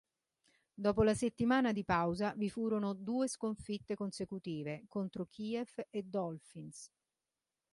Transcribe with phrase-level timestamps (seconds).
[0.73, 6.89] Dopo la settimana di pausa, vi furono due sconfitte consecutive contro Chiefs e Dolphins.